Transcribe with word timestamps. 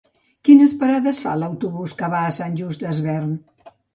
Quines 0.47 0.71
parades 0.83 1.19
fa 1.25 1.33
l'autobús 1.41 1.95
que 2.01 2.09
va 2.15 2.21
a 2.29 2.33
Sant 2.39 2.57
Just 2.63 2.87
Desvern? 2.87 3.39